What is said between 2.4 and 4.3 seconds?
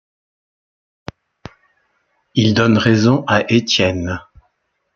donne raison à Étienne.